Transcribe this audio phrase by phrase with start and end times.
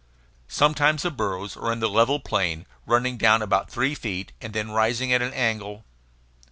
[0.47, 4.71] Sometimes the burrows are in the level plain, running down about three feet, and then
[4.71, 5.85] rising at an angle.